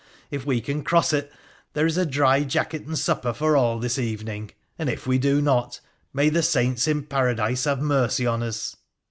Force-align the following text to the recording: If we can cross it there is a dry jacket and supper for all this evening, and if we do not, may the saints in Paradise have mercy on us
If 0.31 0.47
we 0.47 0.61
can 0.61 0.83
cross 0.83 1.13
it 1.13 1.31
there 1.73 1.85
is 1.85 1.95
a 1.95 2.07
dry 2.07 2.43
jacket 2.43 2.85
and 2.87 2.97
supper 2.97 3.33
for 3.33 3.55
all 3.55 3.77
this 3.77 3.99
evening, 3.99 4.49
and 4.79 4.89
if 4.89 5.05
we 5.05 5.19
do 5.19 5.43
not, 5.43 5.79
may 6.11 6.29
the 6.29 6.41
saints 6.41 6.87
in 6.87 7.03
Paradise 7.03 7.65
have 7.65 7.81
mercy 7.81 8.25
on 8.25 8.41
us 8.41 8.77